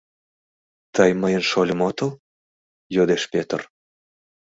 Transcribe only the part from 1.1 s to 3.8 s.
мыйын шольым отыл?— йодеш Пӧтыр.